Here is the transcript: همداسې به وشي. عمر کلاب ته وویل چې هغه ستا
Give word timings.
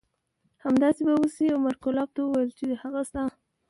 همداسې 0.63 1.01
به 1.07 1.13
وشي. 1.21 1.45
عمر 1.57 1.73
کلاب 1.83 2.09
ته 2.15 2.19
وویل 2.23 2.49
چې 2.59 2.65
هغه 2.81 3.01
ستا 3.09 3.23